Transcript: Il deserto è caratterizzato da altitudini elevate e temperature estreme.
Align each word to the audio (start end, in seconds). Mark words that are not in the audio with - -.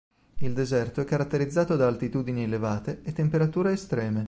Il 0.39 0.53
deserto 0.55 0.99
è 1.01 1.05
caratterizzato 1.05 1.75
da 1.75 1.85
altitudini 1.85 2.41
elevate 2.41 3.01
e 3.03 3.13
temperature 3.13 3.71
estreme. 3.73 4.19